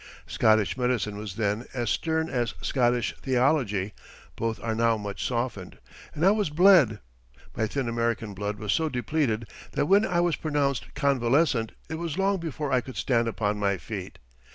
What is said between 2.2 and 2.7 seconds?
as